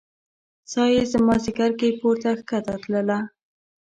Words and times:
ساه 0.71 0.89
يې 0.95 1.03
زما 1.13 1.35
ځیګر 1.45 1.71
کې 1.79 1.97
پورته 1.99 2.31
کښته 2.49 2.75
تلله 2.83 3.19